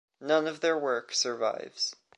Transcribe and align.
None 0.19 0.47
of 0.47 0.61
their 0.61 0.79
work 0.79 1.13
survives. 1.13 1.93